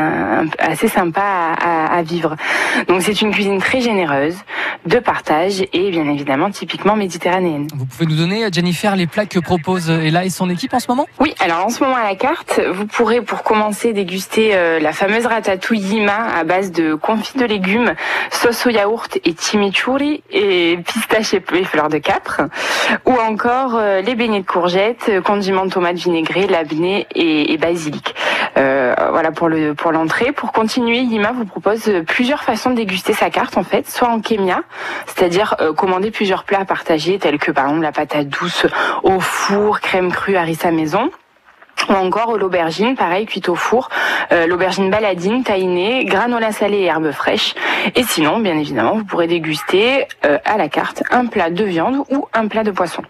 assez 0.58 0.88
sympa 0.88 1.22
à, 1.22 1.52
à- 1.54 1.98
à 1.98 2.02
vivre. 2.02 2.36
Donc 2.88 3.02
c'est 3.02 3.20
une 3.22 3.30
cuisine 3.32 3.58
très 3.60 3.80
généreuse, 3.80 4.36
de 4.86 4.98
partage 4.98 5.64
et 5.72 5.90
bien 5.90 6.08
évidemment 6.08 6.50
typiquement 6.50 6.96
méditerranéenne. 6.96 7.68
Vous 7.74 7.86
pouvez 7.86 8.06
nous 8.06 8.16
donner, 8.16 8.46
Jennifer, 8.52 8.96
les 8.96 9.06
plats 9.06 9.26
que 9.26 9.38
propose 9.38 9.88
Ella 9.90 10.24
et 10.24 10.30
son 10.30 10.50
équipe 10.50 10.74
en 10.74 10.80
ce 10.80 10.86
moment? 10.88 11.06
Oui, 11.20 11.34
alors 11.40 11.64
en 11.64 11.70
ce 11.70 11.82
moment 11.82 11.96
à 11.96 12.04
la 12.04 12.16
carte, 12.16 12.60
vous 12.72 12.86
pourrez 12.86 13.22
pour 13.22 13.42
commencer 13.42 13.92
déguster 13.92 14.50
euh, 14.54 14.78
la 14.78 14.92
fameuse 14.92 15.26
ratatouille 15.26 15.78
Yima 15.80 16.26
à 16.38 16.44
base 16.44 16.70
de 16.72 16.94
confit 16.94 17.38
de 17.38 17.44
légumes, 17.46 17.93
sauce 18.30 18.66
au 18.66 18.70
yaourt 18.70 19.18
et 19.24 19.34
chimichurri 19.38 20.22
et 20.30 20.78
pistache 20.86 21.34
et 21.34 21.40
fleurs 21.64 21.88
de 21.88 21.98
capre, 21.98 22.42
ou 23.06 23.12
encore 23.12 23.76
euh, 23.76 24.00
les 24.00 24.14
beignets 24.14 24.40
de 24.40 24.46
courgettes, 24.46 25.08
euh, 25.08 25.20
condiments 25.20 25.66
de 25.66 25.70
tomates 25.70 25.96
vinaigrés, 25.96 26.46
labnés 26.46 27.06
et, 27.14 27.56
basilic. 27.56 28.14
Euh, 28.56 28.94
voilà 29.10 29.30
pour 29.30 29.48
le 29.48 29.74
pour 29.74 29.92
l'entrée. 29.92 30.32
Pour 30.32 30.52
continuer, 30.52 30.98
Yima 30.98 31.32
vous 31.32 31.44
propose 31.44 31.88
euh, 31.88 32.02
plusieurs 32.02 32.42
façons 32.42 32.70
de 32.70 32.76
déguster 32.76 33.12
sa 33.12 33.30
carte 33.30 33.56
en 33.56 33.64
fait, 33.64 33.88
soit 33.88 34.08
en 34.08 34.20
kémia, 34.20 34.62
c'est-à-dire 35.06 35.56
commander 35.76 36.10
plusieurs 36.10 36.44
plats 36.44 36.64
partagés 36.64 37.18
tels 37.18 37.38
que 37.38 37.50
par 37.50 37.66
exemple 37.66 37.82
la 37.82 37.92
patate 37.92 38.28
douce 38.28 38.66
au 39.02 39.20
four, 39.20 39.80
crème 39.80 40.12
crue 40.12 40.36
harissa 40.36 40.70
maison 40.70 41.10
ou 41.88 41.92
encore 41.92 42.38
l'aubergine, 42.38 42.96
pareil, 42.96 43.26
cuite 43.26 43.48
au 43.48 43.54
four, 43.54 43.88
euh, 44.32 44.46
l'aubergine 44.46 44.90
baladine, 44.90 45.42
tahinée, 45.42 46.04
granola 46.04 46.52
salé 46.52 46.78
et 46.78 46.84
herbes 46.84 47.12
fraîches. 47.12 47.54
Et 47.94 48.02
sinon, 48.02 48.38
bien 48.38 48.56
évidemment, 48.56 48.94
vous 48.96 49.04
pourrez 49.04 49.26
déguster 49.26 50.06
euh, 50.24 50.38
à 50.44 50.56
la 50.56 50.68
carte 50.68 51.02
un 51.10 51.26
plat 51.26 51.50
de 51.50 51.64
viande 51.64 52.04
ou 52.10 52.26
un 52.32 52.48
plat 52.48 52.64
de 52.64 52.70
poisson. 52.70 53.02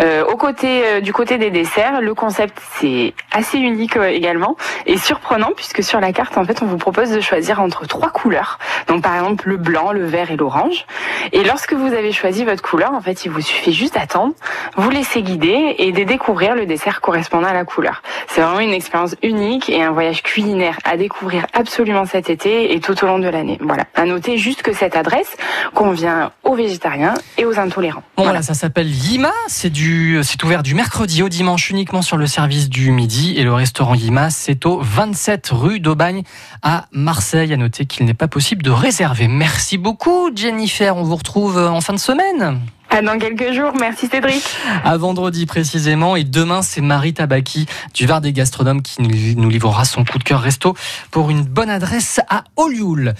Euh, 0.00 0.24
au 0.24 0.36
côté, 0.36 0.82
euh, 0.84 1.00
du 1.00 1.12
côté 1.12 1.38
des 1.38 1.50
desserts, 1.50 2.00
le 2.00 2.14
concept 2.14 2.60
c'est 2.78 3.14
assez 3.30 3.58
unique 3.58 3.96
euh, 3.96 4.08
également 4.08 4.56
et 4.86 4.96
surprenant 4.96 5.50
puisque 5.54 5.82
sur 5.82 6.00
la 6.00 6.12
carte 6.12 6.36
en 6.38 6.44
fait 6.44 6.62
on 6.62 6.66
vous 6.66 6.76
propose 6.76 7.10
de 7.10 7.20
choisir 7.20 7.60
entre 7.60 7.86
trois 7.86 8.10
couleurs. 8.10 8.58
Donc 8.88 9.02
par 9.02 9.14
exemple 9.14 9.48
le 9.48 9.56
blanc, 9.56 9.92
le 9.92 10.04
vert 10.04 10.30
et 10.30 10.36
l'orange. 10.36 10.86
Et 11.32 11.44
lorsque 11.44 11.72
vous 11.72 11.92
avez 11.92 12.12
choisi 12.12 12.44
votre 12.44 12.62
couleur, 12.62 12.92
en 12.92 13.00
fait 13.00 13.24
il 13.24 13.30
vous 13.30 13.40
suffit 13.40 13.72
juste 13.72 13.94
d'attendre, 13.94 14.34
vous 14.76 14.90
laisser 14.90 15.22
guider 15.22 15.76
et 15.78 15.92
de 15.92 16.02
découvrir 16.04 16.54
le 16.54 16.66
dessert 16.66 17.00
correspondant 17.00 17.48
à 17.48 17.54
la 17.54 17.64
couleur. 17.64 18.02
C'est 18.28 18.40
vraiment 18.40 18.60
une 18.60 18.72
expérience 18.72 19.16
unique 19.22 19.68
et 19.68 19.82
un 19.82 19.90
voyage 19.90 20.22
culinaire 20.22 20.78
à 20.84 20.96
découvrir 20.96 21.46
absolument 21.52 22.06
cet 22.06 22.30
été 22.30 22.74
et 22.74 22.80
tout 22.80 23.02
au 23.02 23.06
long 23.06 23.18
de 23.18 23.28
l'année. 23.28 23.58
Voilà. 23.60 23.84
À 23.94 24.04
noter 24.04 24.38
juste 24.38 24.62
que 24.62 24.72
cette 24.72 24.96
adresse 24.96 25.36
convient 25.74 26.32
aux 26.44 26.54
végétariens 26.54 27.14
et 27.38 27.44
aux 27.44 27.58
intolérants. 27.58 28.02
Bon, 28.16 28.24
voilà, 28.24 28.42
ça 28.42 28.54
s'appelle 28.54 28.88
Yima. 28.88 29.32
C'est 29.46 29.71
du, 29.72 30.20
c'est 30.22 30.42
ouvert 30.44 30.62
du 30.62 30.74
mercredi 30.74 31.22
au 31.22 31.28
dimanche 31.28 31.70
uniquement 31.70 32.02
sur 32.02 32.16
le 32.16 32.26
service 32.26 32.68
du 32.68 32.92
midi. 32.92 33.34
Et 33.36 33.42
le 33.42 33.52
restaurant 33.52 33.94
Yima, 33.94 34.30
c'est 34.30 34.66
au 34.66 34.80
27 34.80 35.48
rue 35.50 35.80
d'Aubagne 35.80 36.22
à 36.62 36.86
Marseille. 36.92 37.52
À 37.52 37.56
noter 37.56 37.86
qu'il 37.86 38.06
n'est 38.06 38.14
pas 38.14 38.28
possible 38.28 38.62
de 38.62 38.70
réserver. 38.70 39.26
Merci 39.26 39.78
beaucoup, 39.78 40.30
Jennifer. 40.34 40.96
On 40.96 41.02
vous 41.02 41.16
retrouve 41.16 41.58
en 41.58 41.80
fin 41.80 41.94
de 41.94 41.98
semaine. 41.98 42.60
À 42.90 43.00
dans 43.00 43.18
quelques 43.18 43.52
jours. 43.52 43.72
Merci 43.80 44.06
Cédric. 44.06 44.44
À 44.84 44.96
vendredi 44.98 45.46
précisément. 45.46 46.14
Et 46.14 46.24
demain, 46.24 46.60
c'est 46.62 46.82
Marie 46.82 47.14
Tabaki 47.14 47.66
du 47.94 48.06
Var 48.06 48.20
des 48.20 48.32
Gastronomes 48.32 48.82
qui 48.82 49.00
nous 49.00 49.42
nous 49.42 49.48
livrera 49.48 49.84
son 49.86 50.04
coup 50.04 50.18
de 50.18 50.24
cœur 50.24 50.42
resto 50.42 50.76
pour 51.10 51.30
une 51.30 51.42
bonne 51.42 51.70
adresse 51.70 52.20
à 52.28 52.44
Olioul. 52.56 53.14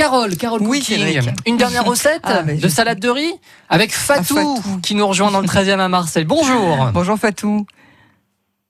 Carole, 0.00 0.34
Carole 0.38 0.62
Oui, 0.62 0.78
Cooking, 0.78 1.30
une 1.44 1.58
dernière 1.58 1.84
recette 1.84 2.22
Ah, 2.24 2.42
de 2.42 2.56
je 2.58 2.68
salade 2.68 2.98
de 3.00 3.10
riz 3.10 3.34
avec 3.68 3.92
Fatou, 3.92 4.34
Fatou. 4.34 4.80
qui 4.82 4.94
nous 4.94 5.06
rejoint 5.06 5.30
dans 5.30 5.42
le 5.42 5.46
13e 5.46 5.78
à 5.78 5.88
Marseille. 5.88 6.24
Bonjour. 6.24 6.88
Bonjour 6.94 7.18
Fatou. 7.18 7.66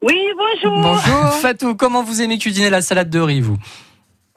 Oui, 0.02 0.16
bonjour. 0.36 0.80
Bonjour. 0.80 1.32
Fatou, 1.40 1.76
comment 1.76 2.02
vous 2.02 2.20
aimez 2.20 2.36
cuisiner 2.36 2.68
la 2.68 2.80
salade 2.82 3.10
de 3.10 3.20
riz, 3.20 3.40
vous 3.42 3.56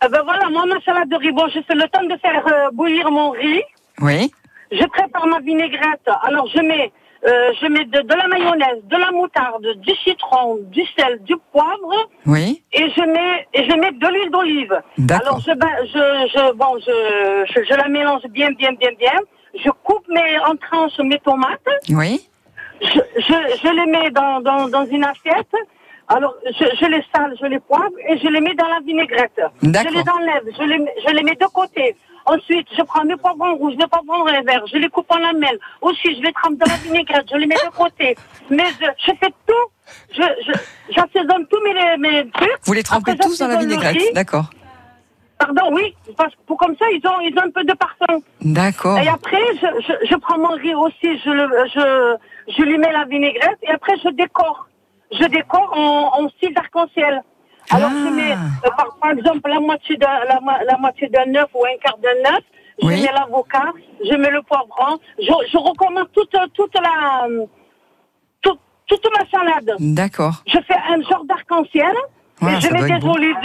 Ah 0.02 0.08
ben 0.08 0.22
voilà, 0.24 0.48
moi, 0.52 0.66
ma 0.68 0.80
salade 0.82 1.10
de 1.10 1.16
riz, 1.16 1.32
bon, 1.32 1.48
je 1.48 1.62
fais 1.68 1.74
le 1.74 1.88
temps 1.92 2.04
de 2.04 2.16
faire 2.22 2.46
euh, 2.46 2.70
bouillir 2.74 3.10
mon 3.10 3.32
riz. 3.32 3.64
Oui. 4.00 4.32
Je 4.72 4.86
prépare 4.86 5.26
ma 5.26 5.40
vinaigrette. 5.40 6.08
Alors, 6.28 6.48
je 6.54 6.60
mets, 6.62 6.92
euh, 7.26 7.52
je 7.62 7.68
mets 7.68 7.86
de, 7.86 8.02
de 8.02 8.14
la 8.16 8.28
mayonnaise, 8.28 8.82
de 8.84 8.98
la 8.98 9.12
moutarde, 9.12 9.66
du 9.78 9.96
citron, 10.04 10.58
du 10.64 10.84
sel, 10.98 11.20
du 11.24 11.36
poivre, 11.52 12.10
Oui. 12.26 12.62
et 12.74 12.90
je 12.90 13.02
mets, 13.02 13.48
et 13.54 13.64
je 13.70 13.76
mets 13.78 13.92
de 13.92 14.08
l'huile 14.08 14.30
d'olive. 14.32 14.82
Alors, 15.10 15.40
je, 15.40 15.52
je, 15.52 16.28
je, 16.34 16.52
bon, 16.54 16.78
je, 16.80 17.46
je, 17.54 17.64
je 17.64 17.74
la 17.76 17.88
mélange 17.88 18.24
bien, 18.30 18.52
bien, 18.52 18.74
bien, 18.74 18.92
bien. 19.00 19.14
Je 19.64 19.70
coupe 19.84 20.06
mes, 20.10 20.38
en 20.40 20.56
tranches 20.56 21.00
mes 21.00 21.20
tomates. 21.20 21.70
Oui. 21.90 22.28
Je, 22.82 23.00
je, 23.18 23.34
je 23.64 23.70
les 23.74 23.86
mets 23.92 24.10
dans, 24.12 24.42
dans, 24.42 24.68
dans 24.68 24.86
une 24.86 25.06
assiette. 25.06 25.54
Alors, 26.10 26.36
je, 26.46 26.66
je 26.80 26.86
les 26.88 27.04
sale, 27.16 27.34
je 27.40 27.46
les 27.46 27.60
poivre 27.60 27.94
et 28.10 28.18
je 28.18 28.28
les 28.28 28.42
mets 28.42 28.56
dans 28.56 28.68
la 28.68 28.80
vinaigrette. 28.82 29.40
Je 29.62 29.70
les 29.70 30.10
enlève, 30.18 30.44
je 30.60 30.64
les, 30.64 30.86
je 31.08 31.14
les 31.14 31.24
mets 31.24 31.36
de 31.36 31.46
côté. 31.46 31.96
Ensuite, 32.26 32.68
je 32.78 32.82
prends 32.84 33.04
mes 33.04 33.18
poivrons 33.18 33.56
rouges, 33.56 33.76
mes 33.76 33.88
poivrons 33.88 34.24
verts, 34.26 34.66
je 34.68 34.78
les 34.78 34.90
coupe 34.90 35.12
en 35.12 35.18
lamelles. 35.18 35.60
Aussi, 35.82 36.16
je 36.16 36.22
les 36.22 36.32
trempe 36.34 36.58
dans 36.58 36.70
la 36.72 36.78
vinaigrette, 36.78 37.26
je 37.32 37.38
les 37.38 37.48
mets 37.48 37.56
de 37.56 37.76
côté. 37.76 38.16
Mais 38.50 38.64
je, 38.80 38.86
je 39.06 39.12
fais 39.20 39.34
tout. 39.46 39.66
Je, 40.16 40.22
je, 40.46 40.52
j'assaisonne 40.96 41.46
tous 41.48 41.62
mes, 41.62 41.98
mes 41.98 42.30
trucs. 42.32 42.50
Vous 42.64 42.74
les 42.74 42.84
trempez 42.84 43.12
Après, 43.12 43.28
tous 43.28 43.38
dans 43.40 43.48
la 43.48 43.58
vinaigrette. 43.58 43.98
D'accord. 44.14 44.46
Pardon, 45.38 45.74
oui, 45.74 45.94
parce 46.16 46.34
que 46.34 46.40
pour 46.48 46.58
comme 46.58 46.76
ça, 46.78 46.86
ils 46.92 47.06
ont, 47.06 47.20
ils 47.20 47.38
ont 47.38 47.44
un 47.44 47.52
peu 47.52 47.66
de 47.66 47.74
parfum. 47.74 48.20
D'accord. 48.42 48.98
Et 49.00 49.08
après, 49.10 49.42
je, 49.62 49.68
je, 49.82 50.08
je 50.10 50.16
prends 50.16 50.38
mon 50.38 50.56
riz 50.56 50.74
aussi, 50.76 51.20
je, 51.26 51.30
le, 51.30 51.50
je, 51.74 52.16
je 52.56 52.62
lui 52.64 52.78
mets 52.78 52.94
la 52.94 53.04
vinaigrette 53.04 53.58
et 53.64 53.72
après 53.72 53.98
je 54.02 54.10
décore. 54.10 54.68
Je 55.12 55.26
décore 55.26 55.72
en, 55.76 56.24
en 56.24 56.30
style 56.30 56.54
d'arc-en-ciel. 56.54 57.22
Alors 57.72 57.90
Ah. 57.92 58.04
je 58.06 58.10
mets, 58.14 58.32
euh, 58.34 58.70
par, 58.78 58.98
par 59.02 59.12
exemple, 59.12 59.50
la 59.50 59.60
moitié 59.60 59.98
d'un 59.98 60.08
la, 60.28 60.78
moitié 60.78 61.10
œuf 61.16 61.50
ou 61.54 61.64
un 61.66 61.78
quart 61.82 61.98
d'un 61.98 62.36
œuf. 62.36 62.44
Je 62.82 62.88
Oui. 62.88 63.02
mets 63.02 63.12
l'avocat, 63.14 63.72
je 64.04 64.16
mets 64.16 64.32
le 64.32 64.42
poivron. 64.42 64.98
Je, 65.20 65.32
je 65.52 65.58
recommence 65.58 66.08
toute, 66.14 66.36
toute 66.54 66.74
la, 66.76 67.28
toute, 68.42 68.60
toute 68.88 69.08
ma 69.18 69.30
salade. 69.30 69.76
D'accord. 69.80 70.44
Je 70.48 70.58
fais 70.68 70.76
un 70.90 71.02
genre 71.04 71.24
d'arc-en-ciel. 71.26 71.94
Ouais, 72.42 72.56
et 72.58 72.62
je 72.62 72.74
mets 72.74 73.00
des 73.00 73.08
olives, 73.08 73.36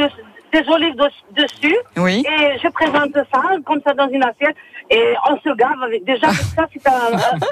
des 0.52 0.69
olives 0.69 0.95
de- 0.97 1.43
dessus. 1.43 1.76
Oui. 1.97 2.25
Et 2.26 2.59
je 2.62 2.69
présente 2.69 3.12
ça 3.33 3.43
comme 3.64 3.81
ça 3.87 3.93
dans 3.95 4.09
une 4.09 4.23
assiette. 4.23 4.57
Et 4.90 5.14
on 5.31 5.37
se 5.37 5.55
gave 5.55 5.83
avec. 5.85 6.02
Déjà, 6.05 6.28
ça, 6.57 6.67
c'est 6.73 6.88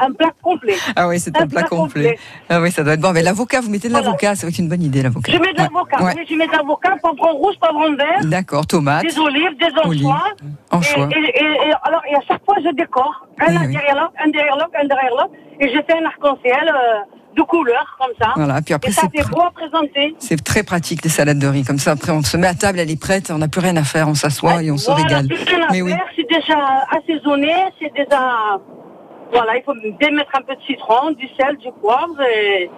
un, 0.01 0.11
plat 0.13 0.31
complet. 0.43 0.77
Ah 0.97 1.07
oui, 1.09 1.19
c'est 1.21 1.37
un 1.39 1.47
plat 1.47 1.65
complet. 1.65 2.19
Ah 2.49 2.61
oui, 2.61 2.71
ça 2.71 2.83
doit 2.83 2.95
être 2.95 3.01
bon. 3.01 3.13
Mais 3.13 3.23
l'avocat, 3.23 3.61
vous 3.61 3.69
mettez 3.71 3.89
de 3.89 3.93
Voilà. 3.93 4.07
l'avocat, 4.07 4.35
c'est 4.35 4.59
une 4.59 4.69
bonne 4.71 4.83
idée, 4.83 5.03
l'avocat. 5.03 5.33
Je 5.33 5.39
mets 5.39 5.53
de 5.53 5.59
l'avocat. 5.59 6.03
Ouais. 6.03 6.13
Oui, 6.17 6.27
je 6.29 6.35
mets 6.35 6.47
de 6.47 6.53
l'avocat, 6.53 6.97
poivron 7.03 7.33
rouge, 7.35 7.57
poivron 7.61 7.95
vert, 7.95 8.21
D'accord, 8.25 8.67
tomate, 8.67 9.05
des 9.05 9.19
olives, 9.19 9.57
des 9.59 9.67
anchois. 9.85 10.23
anchois. 10.71 11.09
Et, 11.15 11.43
et- 11.45 11.73
alors, 11.83 12.03
et 12.11 12.15
à 12.17 12.21
chaque 12.27 12.45
fois, 12.45 12.55
je 12.65 12.71
décore. 12.75 13.27
Un 13.39 13.49
Oui, 13.53 13.59
oui. 13.67 13.73
derrière 13.73 13.97
l'autre, 13.97 14.13
un 14.25 14.31
derrière 14.31 14.57
l'autre, 14.57 14.71
un 14.81 14.87
derrière 14.87 15.11
l'autre. 15.11 15.31
Et 15.61 15.69
je 15.69 15.79
fais 15.87 15.99
un 16.01 16.07
arc-en-ciel 16.07 16.69
euh, 16.75 17.01
de 17.37 17.43
couleurs, 17.43 17.97
comme 18.01 18.13
ça. 18.21 18.33
Voilà, 18.37 18.63
puis 18.63 18.75
après, 18.75 18.91
et 18.91 18.95
ça 18.95 19.03
c'est 19.03 19.23
fait 19.23 19.29
beau 19.29 19.43
à 19.43 19.51
présenter. 19.51 20.15
c'est 20.19 20.43
très 20.43 20.63
pratique, 20.63 21.05
les 21.05 21.11
salades 21.11 21.39
de 21.39 21.47
riz. 21.47 21.65
Comme 21.65 21.79
ça, 21.79 21.93
après, 21.93 22.13
on 22.13 22.23
se 22.23 22.37
met 22.37 22.47
à 22.47 22.55
table, 22.55 22.81
elle 22.81 22.91
est 22.91 23.01
prête, 23.01 23.31
on 23.31 23.39
n'a 23.39 23.49
plus 23.49 23.61
rien 23.61 23.77
à 23.77 23.85
faire, 23.85 24.09
on 24.09 24.15
s'assoit 24.15 24.63
et 24.63 24.71
on 24.71 24.77
se 24.77 24.91
régale. 24.91 25.29
Mais 25.71 25.83
oui. 25.83 25.93
c'est 26.17 26.29
déjà 26.29 26.87
assaisonné, 26.91 27.53
c'est 27.81 27.93
déjà... 27.95 28.59
Voilà, 29.33 29.57
il 29.57 29.63
faut 29.65 29.75
bien 29.99 30.13
mettre 30.13 30.31
un 30.35 30.43
peu 30.43 30.55
de 30.55 30.63
citron, 30.67 31.11
du 31.11 31.27
sel, 31.39 31.57
du 31.57 31.69
poivre 31.81 32.21
et, 32.23 32.71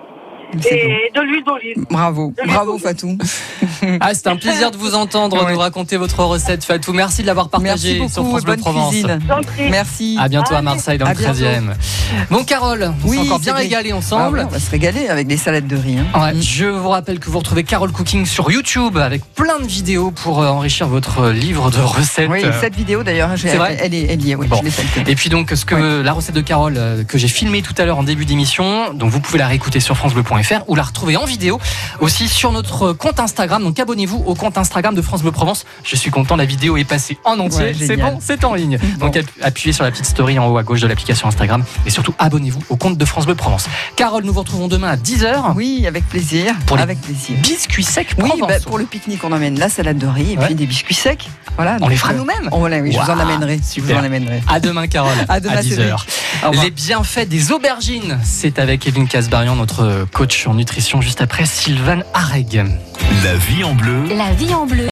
de 1.14 1.20
l'huile 1.20 1.44
d'olive. 1.44 1.84
Bravo, 1.90 2.32
bravo. 2.46 2.78
Fatou. 2.78 3.18
Ah, 4.00 4.14
c'était 4.14 4.28
un 4.30 4.36
plaisir 4.36 4.70
de 4.70 4.76
vous 4.76 4.94
entendre, 4.94 5.44
Ouais. 5.44 5.52
nous 5.52 5.58
raconter 5.58 5.96
votre 5.96 6.22
recette, 6.24 6.64
Fatou. 6.64 6.92
Merci 6.92 7.22
de 7.22 7.26
l'avoir 7.26 7.48
partagé 7.48 7.98
sur 8.08 8.24
France 8.26 8.42
Bleu 8.44 8.56
Provence. 8.56 8.90
cuisine. 8.90 9.18
Merci. 9.70 10.16
À 10.20 10.28
bientôt 10.28 10.54
à. 10.54 10.62
Marseille 10.62 10.98
dans 10.98 11.06
À 11.06 11.14
le 11.14 11.20
13e. 11.20 11.74
Bon, 12.30 12.44
Carole, 12.44 12.92
on 13.04 13.08
s'est 13.10 13.16
Oui, 13.18 13.18
encore 13.26 13.38
bien 13.38 13.52
c'est 13.54 13.62
régalé 13.62 13.90
Ah 13.92 13.96
ensemble. 13.96 14.38
ouais, 14.38 14.44
on 14.44 14.50
va 14.50 14.58
se 14.60 14.70
régaler 14.70 15.08
avec 15.08 15.26
des 15.26 15.36
salades 15.36 15.66
de 15.66 15.76
riz. 15.76 15.98
hein. 15.98 16.20
Ouais, 16.20 16.40
Je 16.40 16.66
vous 16.66 16.88
rappelle 16.88 17.18
que 17.20 17.30
vous 17.30 17.38
retrouvez 17.38 17.64
Carole 17.64 17.92
Cooking 17.92 18.26
sur 18.26 18.50
YouTube 18.50 18.96
avec 18.98 19.22
plein 19.34 19.58
de 19.60 19.66
vidéos 19.66 20.10
pour 20.10 20.42
euh, 20.42 20.48
enrichir 20.48 20.88
votre 20.88 21.28
livre 21.28 21.70
de 21.70 21.80
recettes. 21.80 22.28
Oui, 22.30 22.42
cette 22.60 22.74
vidéo 22.74 23.02
d'ailleurs, 23.02 23.30
C'est 23.36 23.56
vrai 23.56 23.76
elle, 23.80 23.94
est, 23.94 24.06
elle 24.10 24.28
est, 24.28 24.34
oui, 24.34 24.46
Bon. 24.48 24.56
je 24.58 24.64
l'ai 24.64 24.70
faite. 24.70 25.08
Et 25.08 25.14
puis 25.14 25.28
donc 25.30 25.50
ce 25.54 25.64
que 25.64 26.02
la 26.02 26.12
recette 26.12 26.34
de 26.34 26.40
Carole 26.40 26.74
euh, 26.76 27.04
que 27.04 27.18
j'ai 27.18 27.28
filmée 27.28 27.62
tout 27.62 27.74
à 27.78 27.84
l'heure 27.84 27.98
en 27.98 28.02
début 28.02 28.24
d'émission, 28.24 28.92
donc 28.94 29.10
vous 29.10 29.20
pouvez 29.20 29.38
la 29.38 29.46
réécouter 29.46 29.80
sur 29.80 29.96
francebleu.fr 29.96 30.64
ou 30.68 30.74
la 30.74 30.82
retrouver 30.82 31.16
en 31.16 31.24
vidéo 31.24 31.60
aussi 32.00 32.28
sur 32.28 32.52
notre 32.52 32.92
compte 32.92 33.20
Instagram. 33.20 33.64
Donc 33.68 33.78
abonnez-vous 33.78 34.22
au 34.24 34.34
compte 34.34 34.56
Instagram 34.56 34.94
de 34.94 35.02
France 35.02 35.20
Bleu 35.20 35.30
Provence. 35.30 35.66
Je 35.84 35.94
suis 35.94 36.10
content, 36.10 36.36
la 36.36 36.46
vidéo 36.46 36.78
est 36.78 36.84
passée 36.84 37.18
en 37.26 37.38
entier. 37.38 37.64
Ouais, 37.66 37.76
c'est 37.78 37.98
bon, 37.98 38.16
c'est 38.18 38.42
en 38.44 38.54
ligne. 38.54 38.78
Bon. 38.96 39.06
Donc 39.08 39.16
app- 39.18 39.26
appuyez 39.42 39.74
sur 39.74 39.84
la 39.84 39.90
petite 39.90 40.06
story 40.06 40.38
en 40.38 40.46
haut 40.48 40.56
à 40.56 40.62
gauche 40.62 40.80
de 40.80 40.86
l'application 40.86 41.28
Instagram 41.28 41.62
et 41.84 41.90
surtout 41.90 42.14
abonnez-vous 42.18 42.62
au 42.70 42.76
compte 42.76 42.96
de 42.96 43.04
France 43.04 43.26
Bleu 43.26 43.34
Provence. 43.34 43.68
Carole, 43.94 44.24
nous 44.24 44.32
vous 44.32 44.40
retrouvons 44.40 44.68
demain 44.68 44.88
à 44.88 44.96
10h. 44.96 45.52
Oui, 45.54 45.84
avec 45.86 46.08
plaisir. 46.08 46.54
Pour 46.64 46.78
les 46.78 46.82
avec 46.82 46.98
plaisir. 47.02 47.36
Biscuits 47.42 47.84
secs 47.84 48.08
Oui, 48.16 48.30
Provence. 48.30 48.48
bah, 48.48 48.54
pour 48.64 48.78
le 48.78 48.84
pique-nique, 48.86 49.22
on 49.22 49.32
emmène 49.32 49.58
la 49.58 49.68
salade 49.68 49.98
de 49.98 50.06
riz 50.06 50.32
et 50.32 50.38
Ouais. 50.38 50.46
puis 50.46 50.54
des 50.54 50.64
biscuits 50.64 50.94
secs. 50.94 51.28
Voilà. 51.56 51.76
On 51.82 51.88
les 51.88 51.96
fera 51.96 52.14
nous-mêmes. 52.14 52.48
voilà, 52.52 52.78
oui, 52.78 52.92
je 52.92 52.98
vous 52.98 53.10
en 53.10 53.18
amènerai. 53.18 53.58
Je 53.58 53.70
super. 53.70 53.96
vous 53.96 54.02
en 54.02 54.04
amènerai. 54.06 54.40
À 54.48 54.60
demain, 54.60 54.86
Carole. 54.86 55.12
À 55.28 55.40
demain, 55.40 55.60
10h. 55.60 55.68
Cédric. 55.68 55.92
Au 56.42 56.48
revoir. 56.48 56.64
Les 56.64 56.70
bienfaits 56.70 57.28
des 57.28 57.52
aubergines, 57.52 58.18
c'est 58.22 58.58
avec 58.60 58.86
Evelyne 58.86 59.08
Casbarian, 59.08 59.56
notre 59.56 60.06
coach 60.14 60.46
en 60.46 60.54
nutrition, 60.54 61.02
juste 61.02 61.20
après 61.20 61.44
Sylvain 61.44 62.00
Areg. 62.14 62.64
La 63.24 63.34
La 64.16 64.32
vie 64.34 64.54
en 64.54 64.66
bleu. 64.66 64.86